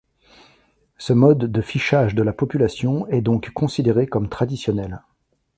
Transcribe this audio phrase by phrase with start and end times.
[0.97, 5.03] Ce mode de fichage de la population est donc considéré comme traditionnel.